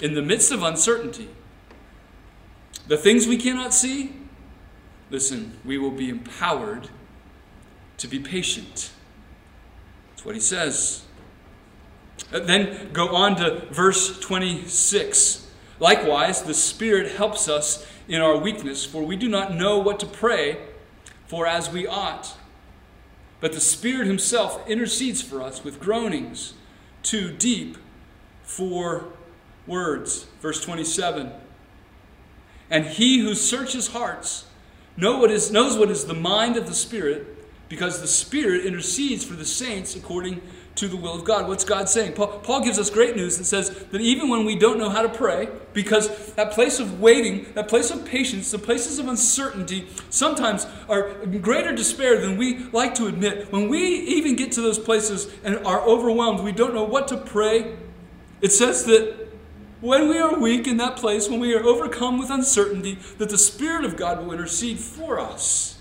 [0.00, 1.28] in the midst of uncertainty,
[2.86, 4.12] the things we cannot see,
[5.10, 6.88] listen, we will be empowered
[7.98, 8.90] to be patient.
[10.10, 11.03] That's what He says.
[12.34, 15.46] Uh, then go on to verse 26.
[15.78, 20.06] Likewise, the Spirit helps us in our weakness, for we do not know what to
[20.06, 20.58] pray
[21.26, 22.36] for as we ought.
[23.40, 26.54] But the Spirit Himself intercedes for us with groanings
[27.02, 27.76] too deep
[28.42, 29.12] for
[29.66, 30.26] words.
[30.40, 31.32] Verse 27
[32.68, 34.46] And He who searches hearts
[34.96, 39.24] know what is, knows what is the mind of the Spirit, because the Spirit intercedes
[39.24, 40.40] for the saints according
[40.76, 41.46] to the will of God.
[41.48, 42.14] What's God saying?
[42.14, 45.02] Paul, Paul, gives us great news that says that even when we don't know how
[45.02, 49.86] to pray, because that place of waiting, that place of patience, the places of uncertainty
[50.10, 53.52] sometimes are greater despair than we like to admit.
[53.52, 57.16] When we even get to those places and are overwhelmed, we don't know what to
[57.16, 57.76] pray.
[58.40, 59.28] It says that
[59.80, 63.38] when we are weak in that place, when we are overcome with uncertainty, that the
[63.38, 65.78] Spirit of God will intercede for us.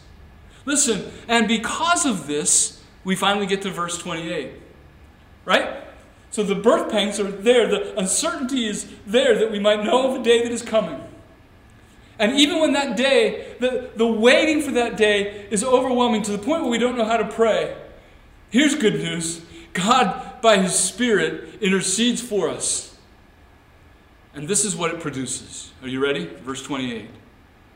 [0.66, 4.62] Listen, and because of this, we finally get to verse 28.
[5.46, 5.84] Right?
[6.32, 7.68] So the birth pangs are there.
[7.68, 11.02] The uncertainty is there that we might know of a day that is coming.
[12.20, 16.38] And even when that day, the, the waiting for that day is overwhelming to the
[16.38, 17.76] point where we don't know how to pray,
[18.50, 22.96] here's good news God, by His Spirit, intercedes for us.
[24.34, 25.72] And this is what it produces.
[25.82, 26.26] Are you ready?
[26.26, 27.10] Verse 28.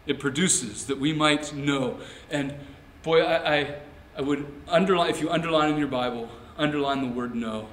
[0.06, 2.00] It produces that we might know.
[2.30, 2.56] And
[3.04, 3.76] boy, I, I,
[4.18, 7.68] I would underline, if you underline in your Bible, underline the word know.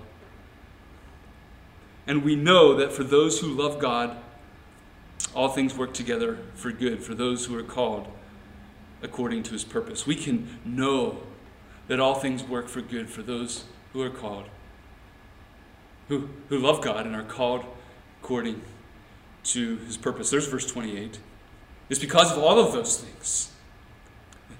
[2.07, 4.17] And we know that for those who love God,
[5.35, 8.09] all things work together for good, for those who are called
[9.03, 10.07] according to his purpose.
[10.07, 11.19] We can know
[11.89, 14.45] that all things work for good for those who are called,
[16.09, 17.65] who, who love God and are called
[18.23, 18.63] according
[19.45, 20.31] to his purpose.
[20.31, 21.19] There's verse 28.
[21.91, 23.53] It's because of all of those things.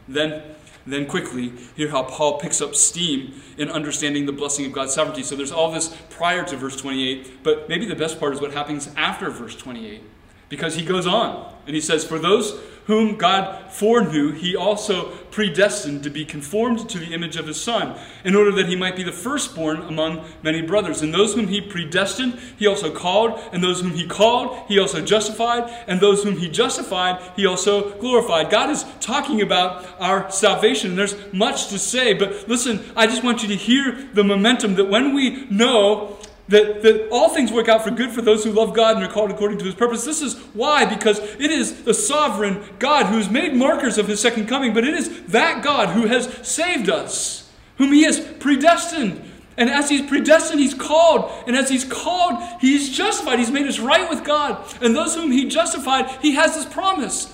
[0.07, 0.43] Then
[0.87, 5.23] then quickly, hear how Paul picks up steam in understanding the blessing of God's sovereignty.
[5.23, 8.53] So there's all this prior to verse 28, but maybe the best part is what
[8.53, 10.03] happens after verse 28.
[10.49, 16.03] Because he goes on and he says, For those whom God foreknew, he also predestined
[16.03, 19.03] to be conformed to the image of his Son, in order that he might be
[19.03, 21.03] the firstborn among many brothers.
[21.03, 25.05] And those whom he predestined, he also called, and those whom he called, he also
[25.05, 28.51] justified, and those whom he justified, he also glorified.
[28.51, 33.25] God is talking about our salvation, and there's much to say, but listen, I just
[33.25, 37.69] want you to hear the momentum that when we know that, that all things work
[37.69, 40.05] out for good for those who love God and are called according to his purpose.
[40.05, 44.21] This is why, because it is the sovereign God who has made markers of his
[44.21, 49.31] second coming, but it is that God who has saved us, whom he has predestined.
[49.57, 51.31] And as he's predestined, he's called.
[51.47, 53.39] And as he's called, he's justified.
[53.39, 54.63] He's made us right with God.
[54.83, 57.33] And those whom he justified, he has this promise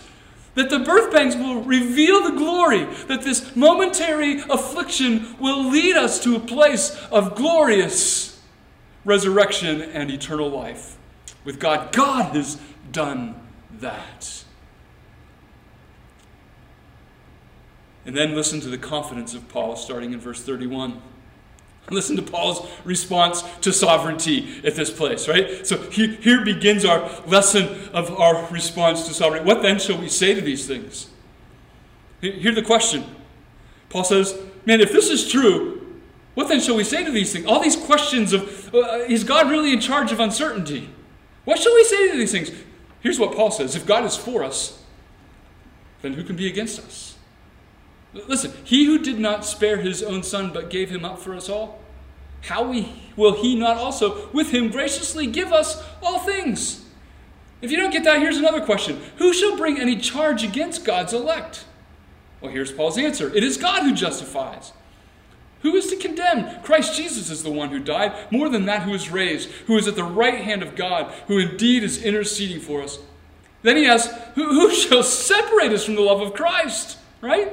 [0.55, 6.23] that the birth pangs will reveal the glory, that this momentary affliction will lead us
[6.25, 8.30] to a place of glorious
[9.05, 10.97] resurrection, and eternal life.
[11.45, 12.61] With God, God has
[12.93, 13.35] done
[13.81, 14.45] that.
[18.05, 21.01] And then listen to the confidence of Paul starting in verse 31.
[21.91, 25.67] Listen to Paul's response to sovereignty at this place, right?
[25.67, 29.47] So here, here begins our lesson of our response to sovereignty.
[29.47, 31.09] What then shall we say to these things?
[32.21, 33.05] Hear the question.
[33.89, 35.80] Paul says, Man, if this is true,
[36.35, 37.47] what then shall we say to these things?
[37.47, 40.89] All these questions of, uh, is God really in charge of uncertainty?
[41.45, 42.51] What shall we say to these things?
[43.01, 44.83] Here's what Paul says If God is for us,
[46.03, 47.17] then who can be against us?
[48.13, 51.49] Listen, he who did not spare his own son but gave him up for us
[51.49, 51.81] all,
[52.43, 56.85] how we, will he not also with him graciously give us all things?
[57.61, 61.13] If you don't get that, here's another question Who shall bring any charge against God's
[61.13, 61.65] elect?
[62.41, 64.73] Well, here's Paul's answer it is God who justifies.
[65.63, 66.63] Who is to condemn?
[66.63, 69.87] Christ Jesus is the one who died, more than that, who is raised, who is
[69.87, 72.99] at the right hand of God, who indeed is interceding for us.
[73.63, 76.99] Then he asks, who, who shall separate us from the love of Christ?
[77.21, 77.53] Right?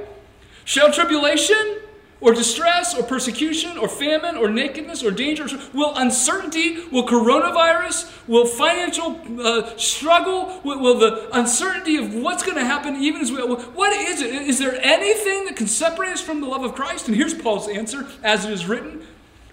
[0.64, 1.80] Shall tribulation
[2.20, 8.45] or distress or persecution or famine or nakedness or danger will uncertainty will coronavirus will
[8.45, 13.38] financial uh, struggle will, will, the uncertainty of what's going to happen even as we
[13.38, 14.34] what is it?
[14.34, 17.07] Is there anything that can separate us from the love of Christ?
[17.07, 19.05] And here's Paul's answer as it is written.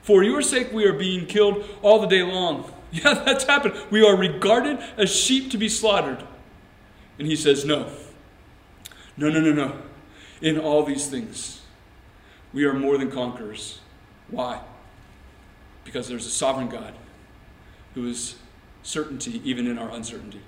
[0.03, 2.71] For your sake we are being killed all the day long.
[2.95, 3.75] Yeah that's happened.
[3.91, 6.23] We are regarded as sheep to be slaughtered.
[7.19, 7.91] And he says no.
[9.17, 9.83] No no no no.
[10.41, 11.64] In all these things
[12.55, 13.81] we are more than conquerors.
[14.31, 14.61] Why?
[15.85, 16.95] Because there's a sovereign God
[17.95, 18.37] who is
[18.83, 20.41] certainty even in our uncertainty.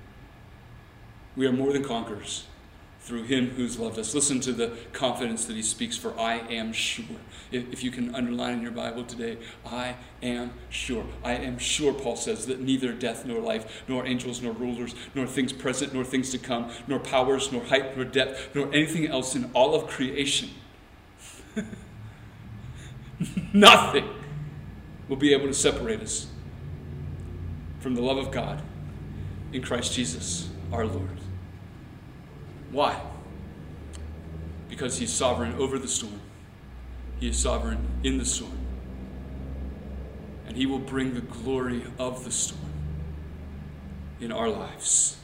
[1.36, 2.46] We are more than conquerors
[3.00, 4.14] through him who's loved us.
[4.14, 7.04] Listen to the confidence that he speaks for I am sure.
[7.52, 11.04] If, you can underline in your Bible today, I am sure.
[11.22, 15.26] I am sure, Paul says, that neither death nor life, nor angels nor rulers, nor
[15.26, 19.36] things present nor things to come, nor powers, nor height nor depth, nor anything else
[19.36, 20.50] in all of creation
[23.52, 24.08] Nothing
[25.08, 26.26] will be able to separate us
[27.80, 28.62] from the love of God
[29.52, 31.20] in Christ Jesus our Lord.
[32.70, 33.00] Why?
[34.68, 36.20] Because He's sovereign over the storm,
[37.20, 38.58] He is sovereign in the storm.
[40.46, 42.60] And He will bring the glory of the storm
[44.20, 45.16] in our lives.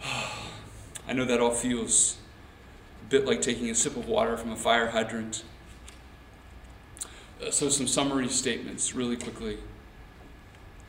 [0.04, 2.16] I know that all feels
[3.14, 5.44] bit like taking a sip of water from a fire hydrant.
[7.40, 9.58] Uh, so, some summary statements really quickly.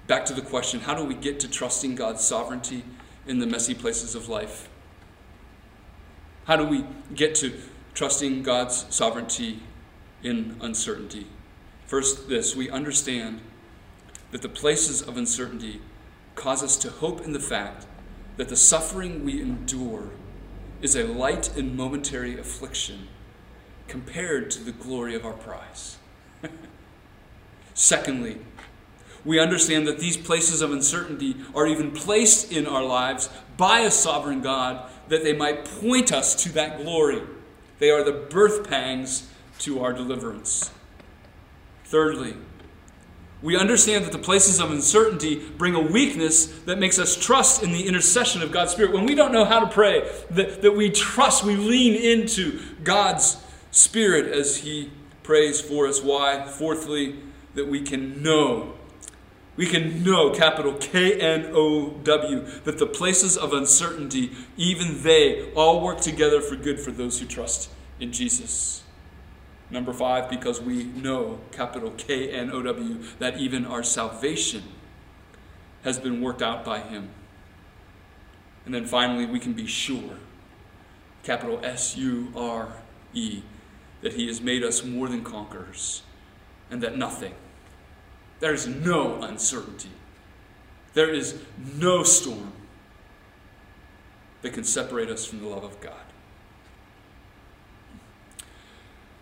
[0.08, 2.84] Back to the question how do we get to trusting God's sovereignty
[3.28, 4.68] in the messy places of life?
[6.46, 7.60] How do we get to
[7.94, 9.60] trusting God's sovereignty
[10.24, 11.28] in uncertainty?
[11.86, 13.40] First, this we understand
[14.32, 15.80] that the places of uncertainty
[16.34, 17.86] cause us to hope in the fact
[18.38, 20.10] that the suffering we endure
[20.82, 23.08] is a light and momentary affliction
[23.88, 25.98] compared to the glory of our prize.
[27.74, 28.38] Secondly,
[29.24, 33.92] we understand that these places of uncertainty are even placed in our lives by a
[33.92, 37.22] sovereign God that they might point us to that glory.
[37.80, 40.72] They are the birth pangs to our deliverance.
[41.86, 42.36] Thirdly,
[43.46, 47.72] we understand that the places of uncertainty bring a weakness that makes us trust in
[47.72, 48.92] the intercession of God's Spirit.
[48.92, 53.38] When we don't know how to pray, that, that we trust, we lean into God's
[53.70, 54.92] Spirit as He
[55.22, 56.02] prays for us.
[56.02, 56.48] Why?
[56.48, 57.20] Fourthly,
[57.54, 58.74] that we can know.
[59.58, 65.52] We can know, capital K N O W, that the places of uncertainty, even they,
[65.54, 67.70] all work together for good for those who trust
[68.00, 68.82] in Jesus.
[69.70, 74.64] Number five, because we know, capital K N O W, that even our salvation
[75.84, 77.10] has been worked out by Him.
[78.66, 80.18] And then finally, we can be sure,
[81.24, 82.74] capital S U R
[83.14, 83.42] E,
[84.02, 86.04] that He has made us more than conquerors,
[86.70, 87.34] and that nothing,
[88.40, 89.92] there is no uncertainty,
[90.94, 92.54] there is no storm
[94.44, 96.05] that can separate us from the love of God.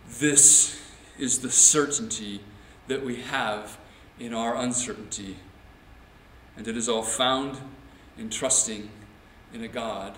[0.08, 0.80] This
[1.18, 2.40] is the certainty
[2.88, 3.78] that we have
[4.18, 5.36] in our uncertainty.
[6.56, 7.58] And it is all found
[8.16, 8.90] in trusting
[9.52, 10.16] in a God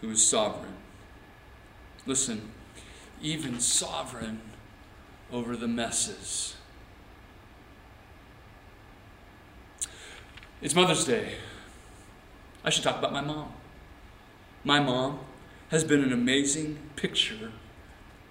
[0.00, 0.74] who is sovereign.
[2.06, 2.50] Listen,
[3.20, 4.40] even sovereign
[5.32, 6.56] over the messes.
[10.60, 11.34] It's Mother's Day.
[12.64, 13.52] I should talk about my mom.
[14.62, 15.20] My mom
[15.70, 17.50] has been an amazing picture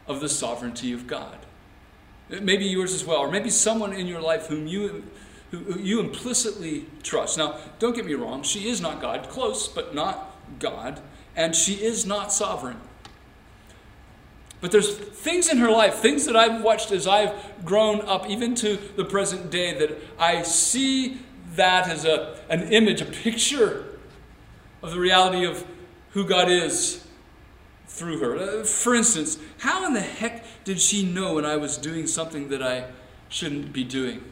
[0.08, 1.38] of the sovereignty of God.
[2.30, 5.04] Maybe yours as well, or maybe someone in your life whom you,
[5.52, 7.38] who you implicitly trust.
[7.38, 11.02] Now, don't get me wrong, she is not God, close, but not God,
[11.36, 12.78] and she is not sovereign.
[14.62, 18.54] But there's things in her life, things that I've watched as I've grown up, even
[18.56, 21.20] to the present day, that I see
[21.56, 23.86] that as a, an image, a picture
[24.84, 25.66] of the reality of
[26.12, 27.01] who God is
[27.92, 28.38] through her.
[28.38, 32.48] Uh, for instance, how in the heck did she know when I was doing something
[32.50, 32.86] that I
[33.30, 34.24] shouldn't be doing?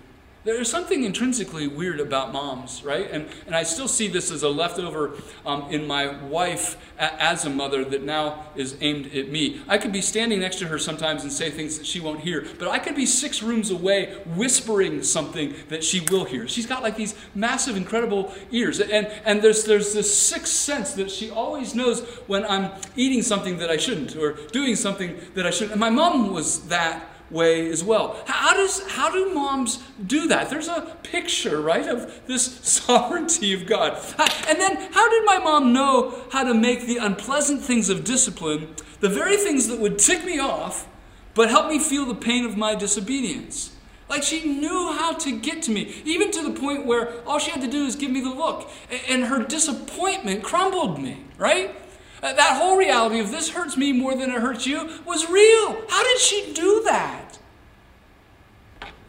[0.46, 3.10] There's something intrinsically weird about moms, right?
[3.12, 7.44] And, and I still see this as a leftover um, in my wife a, as
[7.44, 9.60] a mother that now is aimed at me.
[9.68, 12.48] I could be standing next to her sometimes and say things that she won't hear,
[12.58, 16.48] but I could be six rooms away whispering something that she will hear.
[16.48, 18.80] She's got like these massive, incredible ears.
[18.80, 23.58] And, and there's, there's this sixth sense that she always knows when I'm eating something
[23.58, 25.72] that I shouldn't or doing something that I shouldn't.
[25.72, 28.22] And my mom was that way as well.
[28.26, 30.50] How, does, how do moms do that?
[30.50, 33.98] There's a picture, right, of this sovereignty of God.
[34.18, 38.04] Uh, and then, how did my mom know how to make the unpleasant things of
[38.04, 40.88] discipline, the very things that would tick me off,
[41.34, 43.76] but help me feel the pain of my disobedience?
[44.10, 47.52] Like she knew how to get to me, even to the point where all she
[47.52, 48.70] had to do is give me the look.
[49.08, 51.76] And her disappointment crumbled me, right?
[52.22, 55.82] Uh, that whole reality of this hurts me more than it hurts you was real.
[55.90, 57.40] How did she do that?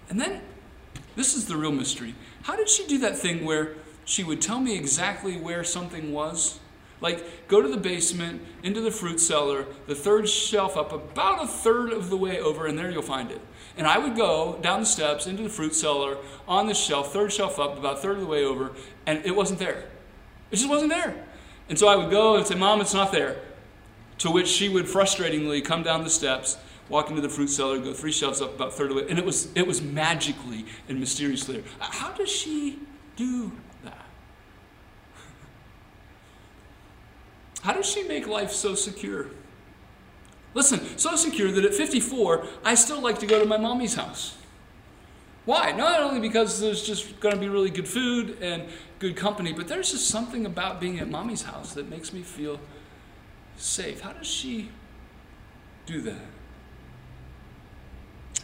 [0.08, 0.42] And then,
[1.16, 2.14] this is the real mystery.
[2.42, 6.60] How did she do that thing where she would tell me exactly where something was?
[7.00, 11.46] Like, go to the basement, into the fruit cellar, the third shelf up, about a
[11.46, 13.40] third of the way over, and there you'll find it.
[13.76, 17.32] And I would go down the steps into the fruit cellar, on the shelf, third
[17.32, 18.72] shelf up, about a third of the way over,
[19.06, 19.88] and it wasn't there.
[20.50, 21.24] It just wasn't there.
[21.70, 23.36] And so I would go and say, Mom, it's not there.
[24.18, 26.58] To which she would frustratingly come down the steps,
[26.88, 29.24] walk into the fruit cellar, go three shelves up, about third of way, and it
[29.24, 31.64] was, it was magically and mysteriously there.
[31.80, 32.80] Uh, how does she
[33.14, 33.52] do
[33.84, 33.94] that?
[37.62, 39.28] How does she make life so secure?
[40.54, 44.36] Listen, so secure that at 54, I still like to go to my mommy's house.
[45.50, 45.72] Why?
[45.72, 48.62] Not only because there's just going to be really good food and
[49.00, 52.60] good company, but there's just something about being at mommy's house that makes me feel
[53.56, 54.00] safe.
[54.00, 54.68] How does she
[55.86, 56.22] do that?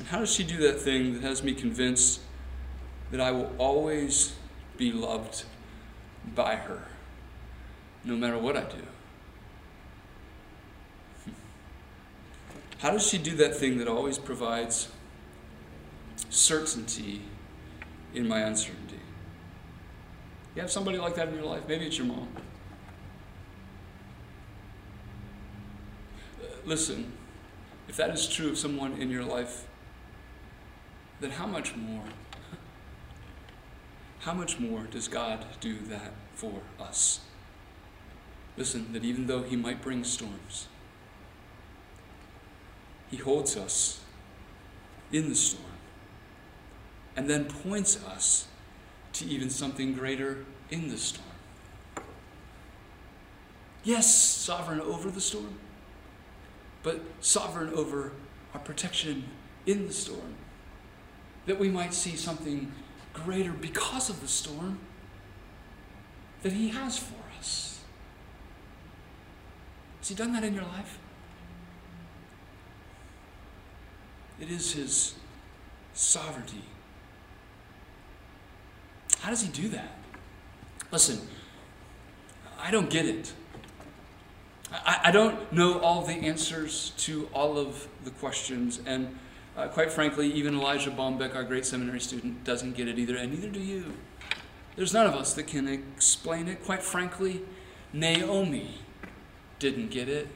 [0.00, 2.22] And how does she do that thing that has me convinced
[3.12, 4.34] that I will always
[4.76, 5.44] be loved
[6.34, 6.88] by her,
[8.02, 8.82] no matter what I do?
[12.78, 14.88] How does she do that thing that always provides
[16.31, 17.22] certainty
[18.14, 19.01] in my uncertainty.
[20.55, 21.62] You have somebody like that in your life?
[21.68, 22.29] Maybe it's your mom.
[26.43, 27.12] Uh, listen,
[27.89, 29.66] if that is true of someone in your life,
[31.20, 32.05] then how much more?
[34.20, 37.20] How much more does God do that for us?
[38.57, 40.68] Listen, that even though He might bring storms,
[43.11, 44.01] He holds us
[45.12, 45.76] in the storm
[47.16, 48.46] and then points us
[49.14, 51.24] to even something greater in the storm.
[53.82, 55.58] Yes, sovereign over the storm,
[56.82, 58.12] but sovereign over
[58.52, 59.24] our protection
[59.64, 60.34] in the storm.
[61.46, 62.72] That we might see something
[63.12, 64.80] greater because of the storm
[66.42, 67.80] that He has for us.
[70.00, 70.98] Has He done that in your life?
[74.40, 75.14] It is His
[75.94, 76.64] sovereignty
[79.20, 79.96] how does he do that?
[80.90, 81.20] Listen,
[82.58, 83.32] I don't get it.
[84.72, 89.16] I, I don't know all the answers to all of the questions, and
[89.56, 93.32] uh, quite frankly, even Elijah Bombeck, our great seminary student, doesn't get it either, and
[93.32, 93.94] neither do you.
[94.76, 96.62] There's none of us that can explain it.
[96.64, 97.42] Quite frankly,
[97.92, 98.78] Naomi
[99.58, 100.28] didn't get it.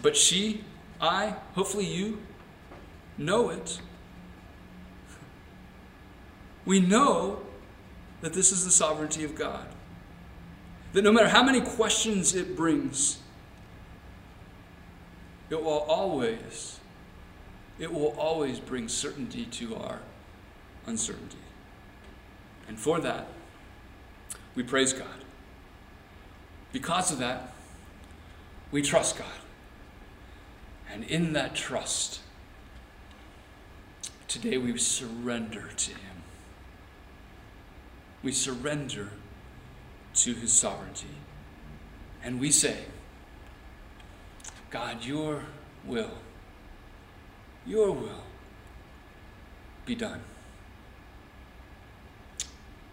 [0.00, 0.64] But she,
[1.00, 2.18] I, hopefully you,
[3.18, 3.80] know it.
[6.64, 7.40] We know
[8.20, 9.66] that this is the sovereignty of God.
[10.92, 13.18] That no matter how many questions it brings,
[15.50, 16.80] it will always,
[17.78, 20.00] it will always bring certainty to our
[20.86, 21.36] uncertainty.
[22.66, 23.28] And for that,
[24.54, 25.24] we praise God.
[26.72, 27.52] Because of that,
[28.70, 29.26] we trust God.
[30.90, 32.20] And in that trust,
[34.28, 36.13] today we surrender to Him
[38.24, 39.10] we surrender
[40.14, 41.06] to his sovereignty.
[42.24, 42.78] And we say,
[44.70, 45.42] God, your
[45.84, 46.10] will,
[47.66, 48.24] your will
[49.84, 50.22] be done.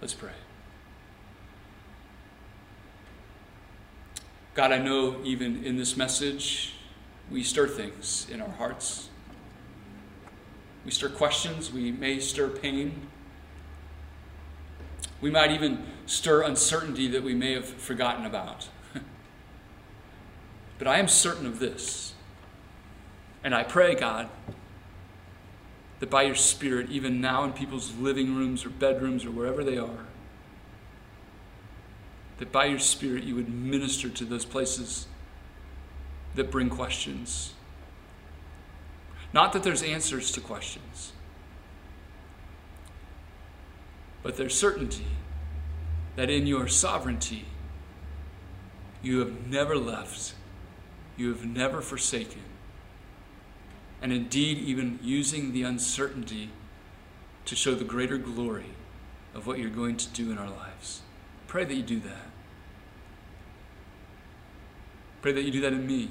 [0.01, 0.31] Let's pray.
[4.53, 6.75] God, I know even in this message,
[7.31, 9.07] we stir things in our hearts.
[10.83, 13.07] We stir questions, we may stir pain.
[15.21, 18.67] We might even stir uncertainty that we may have forgotten about.
[20.79, 22.13] but I am certain of this.
[23.43, 24.29] And I pray, God,
[25.99, 29.77] that by your Spirit, even now in people's living rooms or bedrooms or wherever they
[29.77, 30.05] are,
[32.39, 35.07] that by your Spirit you would minister to those places
[36.33, 37.53] that bring questions.
[39.33, 41.13] Not that there's answers to questions,
[44.23, 45.07] but there's certainty
[46.15, 47.45] that in your sovereignty,
[49.01, 50.33] you have never left,
[51.17, 52.41] you have never forsaken,
[54.01, 56.49] and indeed even using the uncertainty
[57.45, 58.71] to show the greater glory
[59.33, 61.01] of what you're going to do in our lives.
[61.47, 62.27] Pray that you do that.
[65.21, 66.09] Pray that you do that in me.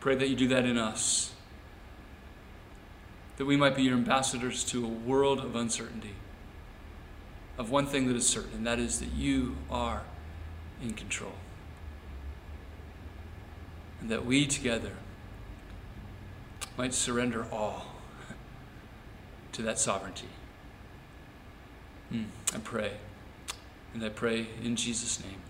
[0.00, 1.33] Pray that you do that in us.
[3.36, 6.14] That we might be your ambassadors to a world of uncertainty.
[7.58, 10.02] Of one thing that is certain, and that is that you are
[10.82, 11.32] in control.
[14.00, 14.92] And that we together
[16.76, 17.86] might surrender all
[19.52, 20.28] to that sovereignty.
[22.12, 22.92] Mm, I pray.
[23.94, 25.40] And I pray in Jesus' name.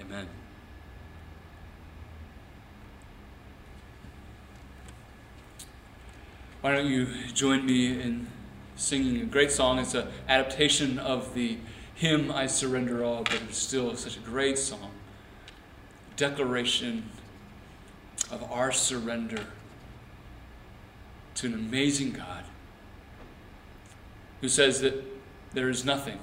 [0.00, 0.26] Amen.
[6.62, 8.28] Why don't you join me in
[8.76, 9.80] singing a great song?
[9.80, 11.58] It's an adaptation of the
[11.96, 14.92] hymn I Surrender All, but it's still such a great song.
[16.16, 17.10] Declaration
[18.30, 19.44] of our surrender
[21.34, 22.44] to an amazing God
[24.40, 25.02] who says that
[25.54, 26.20] there is nothing,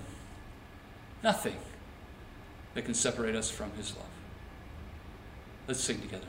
[1.22, 1.58] nothing
[2.76, 4.06] that can separate us from his love.
[5.68, 6.28] Let's sing together.